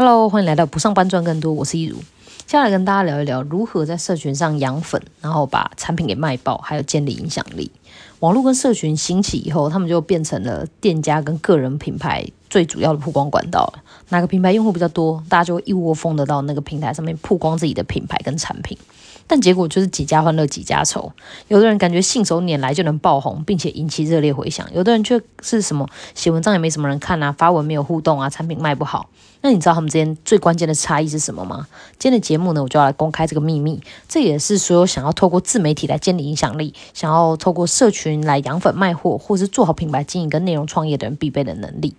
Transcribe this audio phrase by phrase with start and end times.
[0.00, 1.96] Hello，欢迎来到不上班赚更多，我是一如。
[1.96, 7.72] 接下来跟大家聊一聊如何在社群上养粉，然后把产品给卖爆，还有建立影响力。
[8.20, 13.82] 网络跟社群兴起以后，他们就变成了店家跟个人品牌最主要的曝光管道了。
[14.10, 18.76] 哪个品牌用户比较多，大家就会一窝蜂的到那个平台上面曝光自己的品牌跟产品。
[19.30, 21.12] 但结果就是几家欢乐几家愁。
[21.48, 29.10] 有的人感觉信手拈来就能爆红，并且引起热烈回响；有的人却是什么写文章也没什么人看啊，发文没有互动啊，产品卖不好。
[29.42, 31.68] 那你知道他们之间最关键的差异是什么吗？
[31.98, 33.78] 今天的节目呢，我就要来公开这个秘密。
[34.08, 41.94] 这也是所有想要透过自媒体来建立影响力，想要透过社群来养粉卖货，或是做好品牌经营跟内容创业的人必备的能力。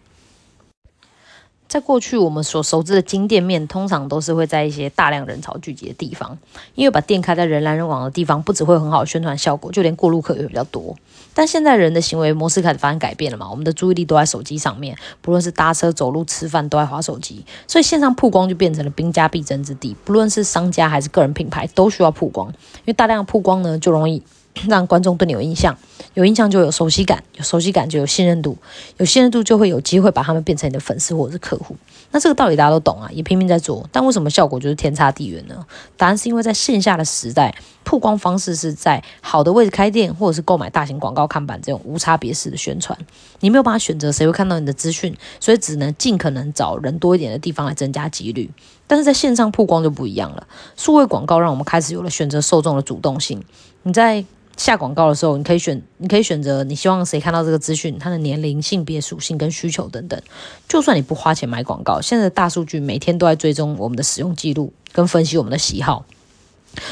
[1.70, 6.36] 在过去，我们所熟知的金店面，通常都是会在一些大量人潮聚集的地方，
[6.74, 10.96] 因为把店开在人来人往的地方，不只会很好宣传效果，就连过路客也比较多。
[11.36, 13.48] 但现在人的行为模式开始发生改变了嘛？
[13.48, 19.96] 我们的注意力都在手机上面，不论是搭车、走路、吃饭，都在划手机，所以线上曝光就变成了兵家必争之地。
[20.04, 24.24] 不论是商家还是个人品牌，都需要曝光，因为大量的曝光呢，就容易。
[24.68, 25.78] 让观众对你有印象，
[26.14, 28.58] 有印象就有熟悉感，有熟悉感就有信任度，
[28.98, 31.76] 有信任度就会有机会把他们变成你的粉丝或者是客户。
[32.12, 35.66] 那这个道理大家都懂啊，也拼命在做，但为什么效果就是天差地远呢？
[35.96, 42.98] 答案是因为在线下的时代，曝光方式是在好的位置开店，或者是购买大型广告看板这种无差别式的宣传，
[43.42, 48.50] 你没有办法选择谁会看到你的资讯，所以只能尽可能找人多一点的地方来增加几率。
[48.88, 53.44] 但是在线上曝光就不一样了，数位广告让我们开始有了选择受众的主动性，
[53.84, 54.26] 你在。
[54.60, 60.22] 下广告的时候，你可以选，你可以选择你希望谁看到这个资讯，他的年龄、性别属性跟需求等等。
[60.68, 66.04] 就算你不花钱买广告，现在大数据每天都在追踪我们的使用记录跟分析我们的喜好，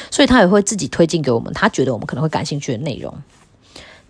[0.10, 3.14] 所以他也会自己推荐给我们他觉得我们可能会感兴趣的内容。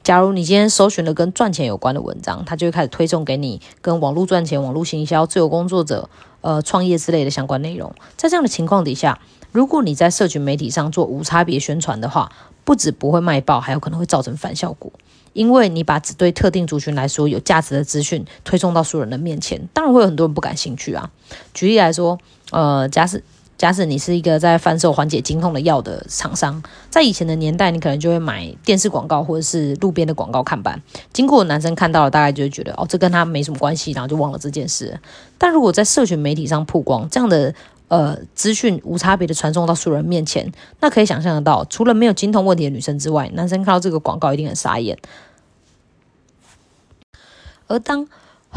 [0.03, 6.09] 假如你今天搜寻了跟赚钱有关的文章，他就会开始推送给你跟网络赚钱、网络行销、自由工作者、
[6.42, 7.93] 呃创业之类的相关内容。
[8.15, 9.20] 在这样的情况底下，
[9.52, 12.32] 如果你在社群媒体上做无差别宣传的话，
[12.67, 14.92] 不止不会卖爆，还有可能会造成反效果，
[15.32, 21.10] 因为你把只对特定族群来说有价值的资讯推送到所有人的面前，当然会有很多人不感兴趣啊。
[21.54, 22.20] 举例来说，
[22.52, 23.23] 呃，假使
[23.58, 30.83] 假使你是一个在贩售缓解经痛的药的厂商，在以前的年代，你可能就会买电视广告或者是路边的广告看板，
[31.14, 35.00] 经过男生看到了，大概就会觉得哦，这跟他没什么关系，然后就忘了这件事。
[35.38, 37.56] 但如果在社群媒体上曝光这样的，
[37.89, 44.98] 呃，资讯无差别的传送到所有人面前，那可以想象得到，除了没有精通问题的女生之外，男生看到这个广告一定很傻眼。
[47.67, 48.08] 而当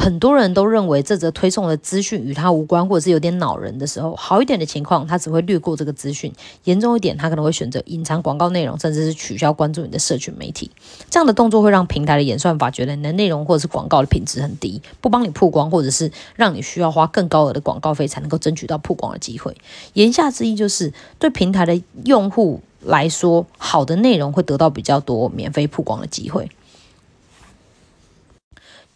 [0.01, 6.33] 很多人都认为这则推送的资讯与他无关，或者是有点恼人的时候，好一点的情况，他只会略过这个资讯；
[6.65, 10.71] 严重一点，他可能会选择隐藏广告内容，甚至是取消关注你的社群媒体。
[11.11, 19.55] 这样的动作会让平台的演算法觉得你的内容或者是广告的品质很低，不帮你曝光，或者是让你需要花更高额的广告费才能够争取到曝光的机会。
[19.93, 26.49] 言下之意就是，对平台的用户来说，好的内容会得到比较多免费曝光的机会。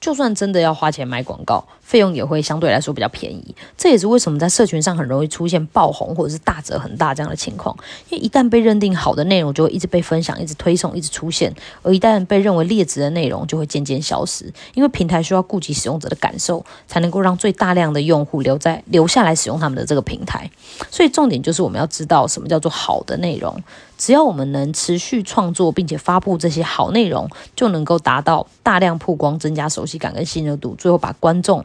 [0.04, 3.54] 就算真的要花钱买广告，费用也会相对来说比较便宜。
[3.74, 7.74] 这也是为什么在社群上很容易出现爆红或者是大折很大这样的情况。
[8.10, 11.50] 因为一旦被认定好的内容，就会一直被分享、一直推送、一直出现；
[11.80, 14.52] 而一旦被认为劣质的内容，就会渐渐消失。
[14.74, 20.50] 因为平台需要顾及使用者的感受，才能够让最大量的用户留在留下来使用他们的这个平台。
[20.90, 23.58] 所以重点就是我们要知道什么叫做好的内容。
[23.96, 31.64] 只要我们能持续创作，并且发布这些好内容，就能够达到大量曝光、增加熟悉感跟信任度，最后把观众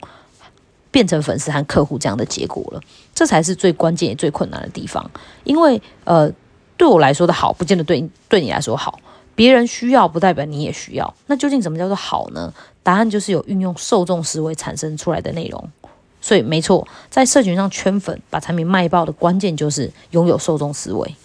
[0.92, 2.82] 变成粉丝和客户这样的结果了。
[3.14, 5.10] 这才是最关键也最困难的地方。
[5.44, 6.32] 因为呃，
[6.78, 9.00] 对我来说的好，不见得对对你来说好。
[9.36, 11.14] 别人需要，不代表你也需要。
[11.28, 12.54] 那究竟什么叫做好呢？
[12.84, 15.70] 答案就是有运用受众思维产生出来的内容。
[16.22, 21.16] 所以没错，在社群上圈粉、把产品卖爆的关键，就是拥有受众思维。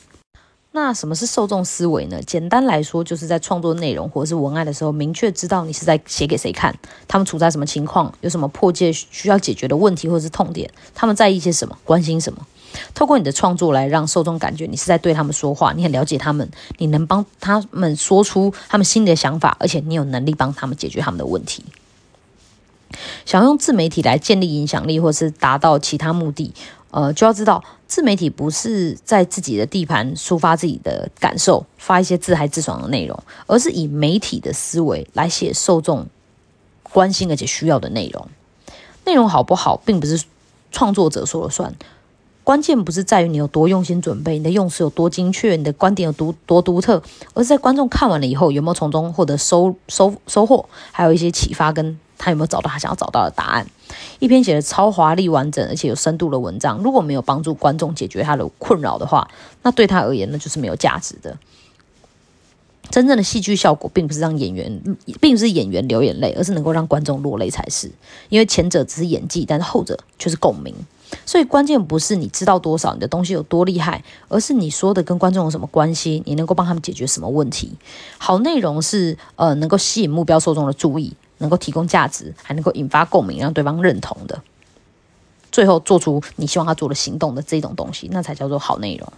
[0.77, 2.21] 那什么是受众思维呢？
[2.27, 6.77] 简单来说，就是在创作内容或者是文案的时候，明确知道你是在写给谁看，
[7.07, 12.45] 他们处在什么情况，有什么迫切需要解决的问题或者是痛点，他们在意些什么，关心什么。
[12.93, 21.65] 透过你的创作来让受众感觉你是在对他们说话，你很了解他们，你能帮他们说出他们心里的想法，而且你有能力帮他们解决他们的问题。
[23.25, 26.53] 想用自媒体来建立影响力，或是达到其他目的。
[26.95, 36.07] 呃，就要知道自媒体不是在自己的地盘抒发自己的感受，发一些自嗨自爽的内容，而是以媒体的思维来写受众
[36.85, 38.29] 关心而且需要的内容。
[39.05, 40.25] 内容好不好，并不是
[40.71, 41.75] 创作者说了算，
[42.45, 47.03] 关键不是在于你有多用心准备，你的用词有多精确，你的观点有多多独特，
[47.35, 53.67] 而是在观众看完了以后，有没有从中获得收收收获，还有一些启发跟他有没有找到他想要找到的答案。
[54.19, 59.29] 一篇写的超华丽完整而且有深度的文章，如果没有帮助观众解决他的困扰的话，
[59.63, 61.37] 那对他而言那就是没有价值的。
[62.91, 67.91] 真正的戏剧效果，并不是让演员，并不是演员流眼泪，而是能够让观众落泪才是。
[68.29, 70.75] 因为前者只是演技，但是后者却是共鸣。
[71.25, 77.73] 所以关键不是你知道多少，你的东西有多厉害，而是你说的跟观众有什么关系，你能够帮他们解决什么问题。
[78.19, 81.15] 好内容是呃能够吸引目标受众的注意，
[81.45, 84.43] 能够提供价值，还能够引发共鸣，让对方认同的。
[85.53, 89.13] 最后做出你希望他做的行动的这种东西，那才叫做好内容。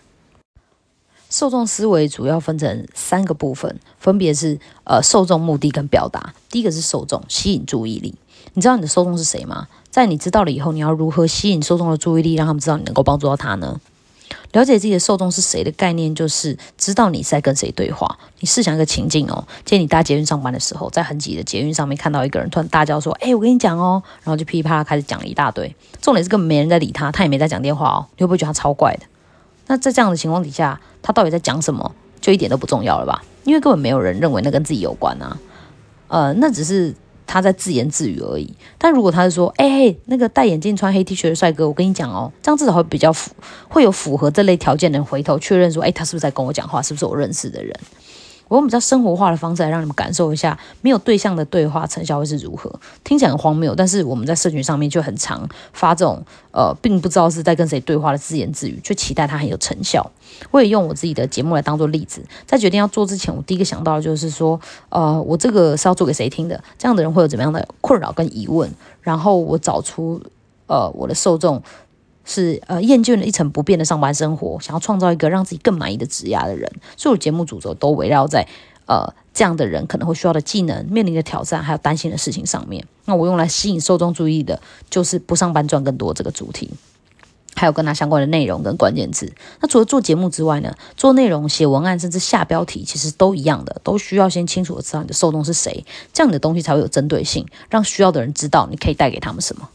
[1.30, 6.34] 受众思维主要分成三个部分，分别是呃受众目的跟表达。
[6.50, 8.14] 第一个是受众吸引注意力，
[8.54, 9.68] 你知道你的受众是谁吗？
[9.90, 13.80] 在你知道了以后，你要如何吸引受众的注意力，让他们知道你能够帮助到他呢？
[14.56, 18.18] 了解自己的受众是谁的概念，就是知道你在跟谁对话。
[18.40, 28.06] 你试想一个情境哦，今天你搭捷运上班的时候，在很挤的捷运上面看到一个人突然大叫说：“哎，我跟你讲哦！”然后就噼里啪啦开始讲了一大堆，重点是根本没人在理他，他也没在讲电话哦。
[28.16, 29.00] 你会不会觉得他超怪的？
[29.66, 33.22] 那在这样的情况底下，他到底在讲什么，就一点都不重要了吧？
[33.44, 35.36] 因为根本没有人认为那跟自己有关啊。
[36.08, 36.94] 呃，那只是
[37.26, 38.54] 他在自言自语而已。
[38.78, 43.30] 但如果他是说，哎，那个戴眼镜穿黑 T 恤的帅哥，我跟你讲哦，这样至少会比较符，
[43.68, 46.80] 会有符合这类条件的人回头确认说，哎，他是不是在跟我讲话？
[46.80, 47.74] 是不是我认识的人？
[48.48, 52.72] 我用比较生活化的方式来让你们感受一下，没有对象的对话成效会是如何。
[53.02, 56.22] 听起来很荒谬，但是我们在社群上面就很常发这种
[56.52, 60.08] 呃，并不知道是在跟谁对话的自言自语，却期待它很有成效。
[60.50, 64.60] 我也用我自己的节目来当做例子，在决定要做之前，我第一个想到的就是说，
[64.90, 66.62] 呃，我这个是要做给谁听的？
[66.78, 68.70] 这样的人会有怎么样的困扰跟疑问？
[69.00, 70.20] 然后我找出
[70.66, 71.62] 呃我的受众。
[72.26, 78.46] 是呃厌倦了一成不变的上班生活，想要创造一个让自己更满意的职业的人，所有节目主轴都围绕在
[78.84, 82.86] 呃这样的人可能会需要的技能、面临的挑战还有担心的事情上面。
[83.04, 86.70] 那我用来吸引受众注意的就是不上班赚更多这个主题，
[87.54, 89.32] 还有跟他相关的内容跟关键字。
[89.60, 99.68] 那除了做节目之外呢，做内容、写文案甚至下标题，其实都一样的，都需要先清楚的知道你的受众是谁，这样你的东西才会有针对性，让需要的人知道你可以带给他们什么。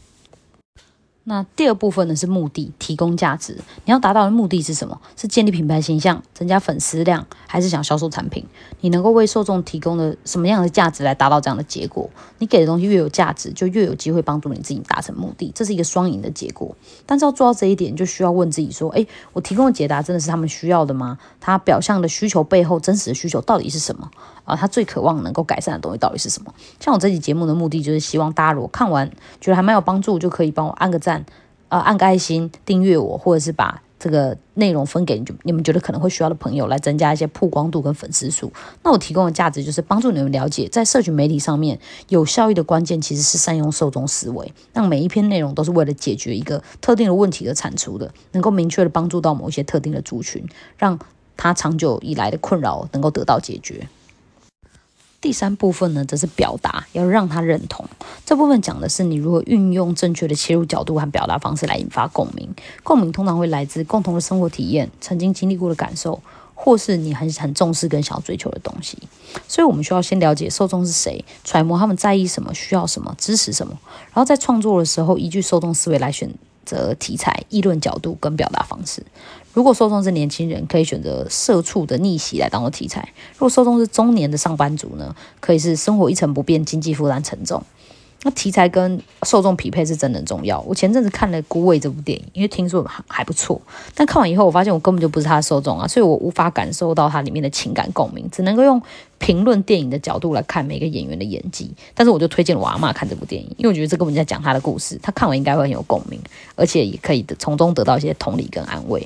[1.24, 3.56] 那第二部分呢是目的，提供价值。
[3.84, 5.00] 你要达到的目的是什么？
[5.16, 8.44] 是建立品牌形象，增加粉丝量，还是想销售产品？
[8.80, 12.10] 你能够为受众提供的什么样的价值来达到这样的结果？
[12.38, 16.74] 你给的东西越有价值，就越有机会帮助你自己达成目的，这是一个双赢的结果。
[17.06, 21.18] 但是要做到这一点，就需要问自己说：诶，我提供的解答真的是他们需要的吗？
[21.40, 24.10] 他表象的需求背后真实的需求到底是什么？
[24.56, 26.52] 他最渴望能够改善的东西到底是什么？
[26.80, 29.10] 像我这期节目的目的就是希望大家如果看完
[29.40, 31.24] 觉得还蛮有帮助，就可以帮我按个赞。
[31.68, 38.52] 呃，按个爱心订阅我，或者是把这个内容分给你你们觉得可能会需要的朋友，来增加一些曝光度跟粉丝数。
[38.82, 41.78] 那我提供的价值就是帮助你们了解，在社群媒体上面
[42.10, 50.46] 有效益的关键其实是善用受众思维，让每一篇内容都是为了解决一个特定的问题而产出的，能够明确的帮助到某一些特定的族群，
[50.76, 50.98] 让
[51.38, 53.88] 他长久以来的困扰能够得到解决。
[55.22, 57.88] 第三部分呢，则是表达，要让他认同。
[58.26, 62.52] 这部分讲的是你如何运用正确的切入角度和表达方式来引发共鸣。
[62.82, 66.20] 共鸣通常会来自共同的生活体验、曾经经历过的感受，
[66.56, 68.98] 或是你很很重视跟想要追求的东西。
[69.46, 76.28] 所以，我们需要先了解受众是谁，揣摩他们在意什么、需要什么、支持什么，然后在创作的时候，依据受众思维来选
[76.66, 79.04] 择题材、议论角度跟表达方式。
[79.52, 83.02] 如果受众是年轻人，可以选择社畜的逆袭来当做题材；
[83.34, 87.62] 如果受众是中年的上班族呢，可以是生活一成不变，经济负担沉重。
[88.24, 90.60] 那题材跟受众匹配是真的重要。
[90.60, 93.60] 我前阵子看了《孤味》这部电影，因为听说还不错，
[93.96, 98.80] 但看完以后，我发现我根本就不是他的受众啊，所以我无法感受到它里面的情感共鸣，只能够用
[99.18, 101.68] 评论电影的角度来看每个演员的演技。
[101.94, 106.20] 但是我就推荐我阿妈看这部电影，因为我觉得这根本在讲他的故事，他看完应该会很有共鸣，
[106.54, 109.04] 而且也可以从中得到一些同理跟安慰。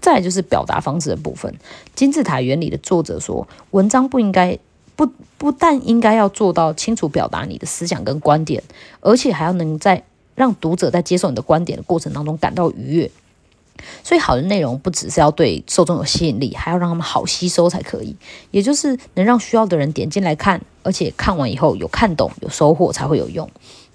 [0.00, 1.52] 再就是表达方式的部分。
[1.94, 4.58] 金字塔原理的作者说，文章不应该
[4.94, 8.62] 不不但应该要做到清楚表达你的思想跟观点，
[9.00, 10.02] 而且还要能在
[10.34, 13.10] 让读者在接受你的观点的过程当中感到愉悦。
[14.02, 18.16] 所以，好的内容不只是要对受众有吸引力，还要让他们好吸收才可以。
[18.50, 23.46] 也就是能让需要的人点进来看，而且看完以后有看懂、有收获才会有用。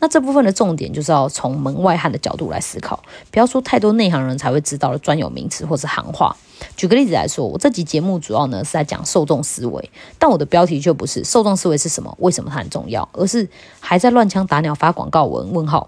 [0.01, 6.35] 那这部分的重点就是要从门外汉的角度来思考，不要说太多内行人才会知道的专有名词或是行话。
[6.75, 13.47] 举个例子来说，我这集节目主要呢是在讲受众思维，但我的标题就不是受众思维是什么，为什么它很重要，而是
[13.79, 15.87] 还在乱枪打鸟发广告文问号，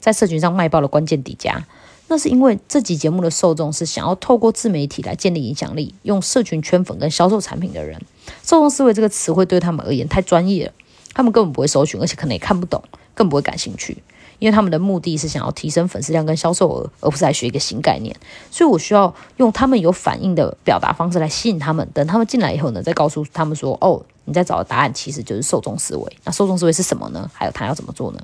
[0.00, 1.66] 在社群上卖爆的关键底价。
[2.08, 8.00] 那是因为这集节目的受众是想要透过自媒体来建立影响力，用社群圈粉跟销售产品的人。
[8.42, 10.72] 受众思维这个词汇对他们而言太专业了，
[11.14, 12.82] 他们根本不会搜寻，而且可能也看不懂。
[13.16, 14.00] 更不会感兴趣。
[14.38, 18.14] 因为他们的目的是想要提升粉丝量跟销售额，而不是来学一个新概念。
[18.50, 21.88] 所以我需要用他们有反应的表达方式来吸引他们。
[21.94, 26.16] 等他们进来以后呢，再告诉他们说：“哦，你在找的答案其实就是受众思维。
[26.22, 27.30] 那受众思维是什么呢？
[27.32, 28.20] 还有他要怎么做呢？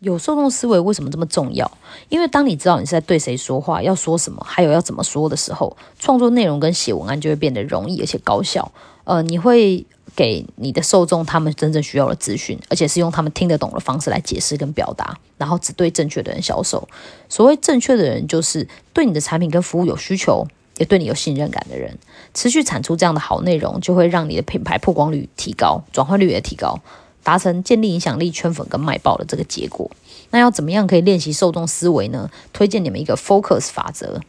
[0.00, 1.70] 有受众思维为什么这么重要？
[2.10, 8.70] 因为当你知道你是在对谁说话，要说什么，还有要怎么说的时候，创作内容跟写文案就会变得容易而且高效。
[9.04, 9.86] 呃，你会。
[10.16, 16.88] 给你的受众他们真正需要的资讯，而且是用他们听得懂的方式来解释跟表达，然后只对正确的人销售。
[17.28, 20.46] 所谓正确的人，就是对你的产品跟服务有需求，
[20.78, 21.96] 也对你有信任感的人。
[22.34, 26.80] 持续产出这样的好内容，就会让你的品牌曝光率提高，转换率也提高，
[27.22, 29.90] 达成建立影响力、圈粉跟卖爆的这个结果。
[30.30, 32.30] 那要怎么样可以练习受众思维呢？
[32.52, 34.20] 推荐你们一个 Focus 法则。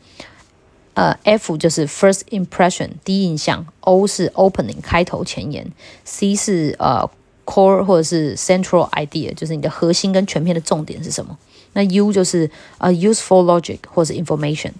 [1.01, 5.65] 呃，F 就是 first impression 第一印象，O 是 opening 开头前言
[6.03, 7.09] ，C 是呃
[7.43, 11.35] core 或者是 central idea 就是你的核心跟全篇的重点是什么。
[11.73, 14.73] 那 U 就是呃 useful logic 或者是 information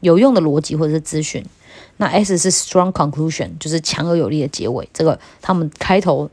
[0.00, 1.46] 有用的逻辑或者是资讯。
[1.98, 4.88] 那 S 是 strong conclusion 就是强而有力的结尾。
[4.92, 6.28] 这个他们开头。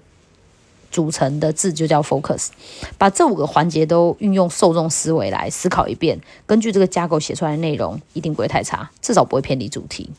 [0.95, 2.47] 组成的字就叫 focus，
[2.97, 10.09] 把这五个环节都运用受众思维来思考一遍，根据这个架构写出来的内容一定不会太差，至少不会偏离主题。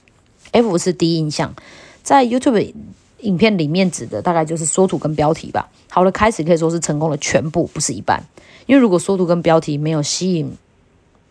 [0.53, 1.55] F 是第一印象，
[2.03, 2.75] 在 YouTube
[3.21, 5.71] 影片里面指的大概就是缩图跟标题吧。
[5.89, 8.23] 好的开始可以说是成功的全部，不是一半。
[8.67, 10.55] 因为如果缩图跟标题没有吸引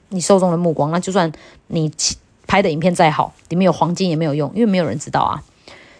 [0.09, 1.31] 你受众的目光，那就算
[1.67, 1.91] 你
[2.47, 5.43] 拍的影片再好，里面有黄金也没有用，因为没有人知道啊。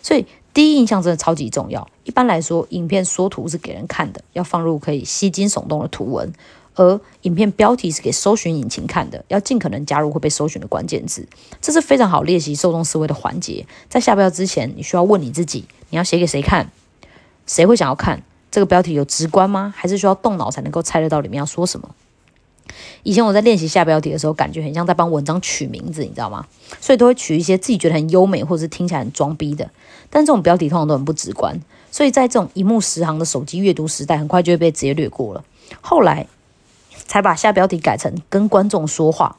[0.02, 0.26] 所以。
[0.56, 1.86] 第一印象真的超级重要。
[2.06, 6.30] 一般来说，影片缩图是给人看的，要放入可以吸睛耸动的图文；
[6.76, 11.28] 而影片标题是给搜寻引擎看的，要尽可能加入会被搜寻的关键字。
[11.60, 13.68] 这是非常好练习受众思维的环节。
[13.90, 16.72] 在下标之前，你需要问你自己：你要写给谁看？
[17.46, 18.24] 谁会想要看？
[18.50, 19.74] 这个标题有直观吗？
[19.76, 21.90] 还是需要动脑才能够猜得到里面要说什么？
[23.04, 26.46] 以前我在练习下标题的时候，感觉很像在帮文章取名字，你知道吗？
[26.82, 29.70] 所以都会取一些自己觉得很优美，或者是听起来很装逼的。
[30.10, 31.60] 但这种标题通常都很不直观，
[31.92, 35.44] 所以在这种一目十行的手机阅读时代，很快就会被直接略过了。
[35.82, 36.28] 后来
[37.06, 39.38] 才把下标题改成跟观众说话，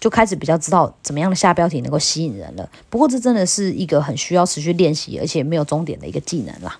[0.00, 2.68] 就开始比较知道怎么样的下标题能够吸引人了。
[2.90, 6.78] 不过这真的是一个很需要持续练习，而且没有终点的一个技能啦。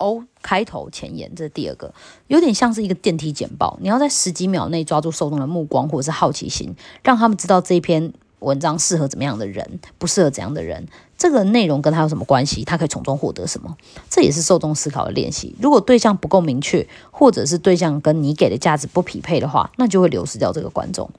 [0.00, 1.92] O 开头前言，这是第二个，
[2.26, 3.78] 有点像是一个电梯简报。
[3.80, 10.88] 你要在十几秒内抓住受众的目光或者是好奇心，让他们知道这一篇文章适合怎么样的人，不适合怎样的人。
[11.18, 12.64] 这个内容跟他有什么关系？
[12.64, 13.76] 他可以从中获得什么？
[14.08, 15.54] 这也是受众思考的练习。
[15.60, 21.10] 如果对象不够明确，或者是对象跟你给的价值不匹配的话，那就会流失掉这个观众。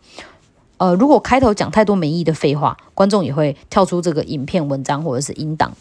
[0.77, 5.71] 呃，如果开头讲太多没意义的废话，观众也会跳出这个影片、文章或者是音档。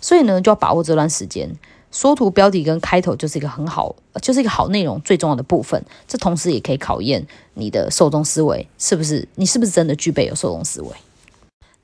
[0.00, 1.50] 所以呢，就要把握这段时间。
[1.94, 5.80] 缩图标题跟开头就是一个很好，就是一个好内容最重要的部分。
[6.08, 7.24] 这同时也可以考验
[7.54, 10.88] 你的受众思维是不是你是不是真的具备有受众思维。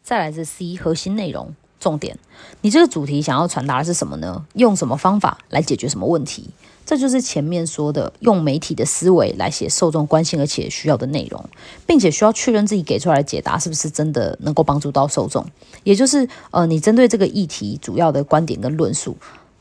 [0.02, 2.18] 再来是 C 核心内容重点，
[2.62, 4.44] 你这个主题想要传达的是什么呢？
[4.54, 6.50] 用什么方法来解决什么问题？
[6.84, 11.44] 这就是前面说的用媒体的思维来写受众关心而且需要的内容，
[11.86, 15.46] 并且需要确认自己给出来的解答是不是真的能够帮助到受众，
[15.84, 19.16] 也就是呃你针对这个议题主要的观点跟论述。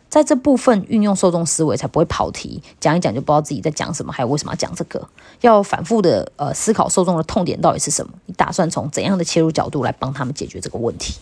[0.10, 5.08] 在这部分运用受众思维，才不会跑题，讲一讲就不知道自己在讲什么，还有为什么要讲这个？
[5.42, 8.12] 要反复的呃思考受众的痛点到底是什么？
[8.26, 11.14] 你打算从怎样的切入角度来帮他们解决这个问题？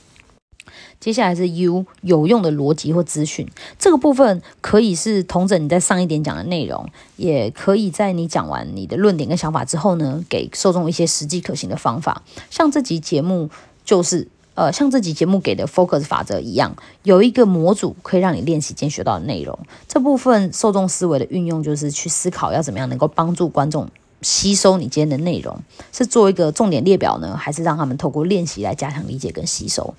[0.99, 12.23] 接下来是 U 有用的逻辑或资讯，这个部分可以是同整你在上一点讲的内容，也可以在你讲完你的论点跟想法之后呢，给受众一些实际可行的方法。
[12.49, 13.49] 像这集节目
[13.83, 14.29] 就是。
[14.57, 19.55] 呃，像这集节目给的 focus 法则一样，有一个模组可以让你练习今天学到的内容。
[19.87, 23.87] 这部分受众思维的运用，就是去思考要怎么样能够帮助观众
[24.23, 25.61] 吸收你今天的内容，
[25.91, 29.93] 是做一个重点列表呢，还是让他们透过练习来加强理解跟吸收？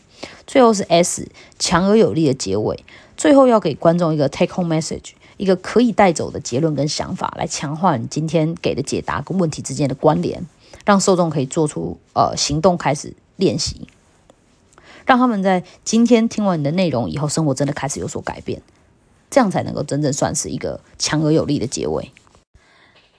[0.45, 1.29] 最后是 S
[1.61, 2.85] 强而有力的结尾，
[3.17, 10.45] 最后要给观众一个 take home message，一个可以带走的结论跟想法，来强化你今天给的解答跟问题之间的关联，
[10.85, 13.87] 让受众可以做出呃行动，开始练习。
[15.09, 18.61] 让他们在今天听完你的内容以后，生活真的开始有所改变，
[19.31, 22.13] 这样才能够真正算是一个强而有力的结尾。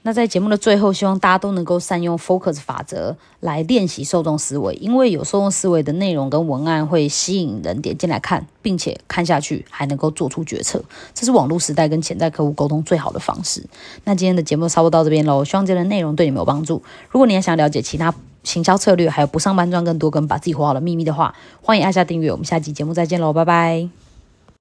[0.04, 13.66] 那在节目的最后，希望大家都能够善用 focus 法则来练习受众思维，因为有受众思维的内容跟文案会吸引人点进来看，并且看下去还能够做出决策，这是网络时代跟潜在客户沟通最好的方式。
[14.04, 16.84] 那今天的节目差不多到这边喽，希望今天的内容对你们有帮助。
[17.10, 22.32] 如果你还想了解其他行销策略，还有不上班赚更多跟把自己活好的秘密的话，欢迎按下订阅。
[22.32, 24.09] 我们下期节目再见喽，拜拜。